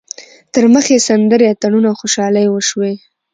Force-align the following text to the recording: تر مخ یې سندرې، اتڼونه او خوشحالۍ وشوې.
تر 0.53 0.63
مخ 0.73 0.85
یې 0.93 0.99
سندرې، 1.07 1.45
اتڼونه 1.49 1.87
او 1.91 1.99
خوشحالۍ 2.01 2.45
وشوې. 2.49 2.93